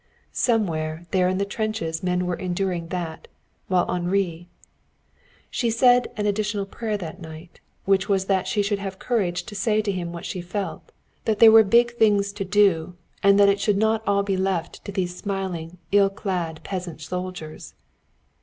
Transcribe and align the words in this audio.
Somewhere 0.33 1.05
there 1.11 1.29
in 1.29 1.37
the 1.37 1.45
trenches 1.45 2.01
men 2.01 2.25
were 2.25 2.33
enduring 2.33 2.87
that, 2.87 3.27
while 3.67 3.85
Henri 3.87 4.49
She 5.51 5.69
said 5.69 6.07
a 6.07 6.09
little 6.21 6.29
additional 6.29 6.65
prayer 6.65 6.97
that 6.97 7.21
night, 7.21 7.59
which 7.85 8.09
was 8.09 8.25
that 8.25 8.47
she 8.47 8.63
should 8.63 8.79
have 8.79 8.97
courage 8.97 9.43
to 9.43 9.53
say 9.53 9.79
to 9.79 9.91
him 9.91 10.11
what 10.11 10.25
she 10.25 10.41
felt 10.41 10.91
that 11.25 11.37
there 11.37 11.51
were 11.51 11.63
big 11.63 11.91
things 11.97 12.33
to 12.33 12.43
do, 12.43 12.95
and 13.21 13.39
that 13.39 13.47
it 13.47 13.59
should 13.59 13.77
not 13.77 14.01
all 14.07 14.23
be 14.23 14.37
left 14.37 14.83
to 14.85 14.91
these 14.91 15.15
smiling, 15.15 15.77
ill 15.91 16.09
clad 16.09 16.61
peasant 16.63 17.01
soldiers. 17.01 17.75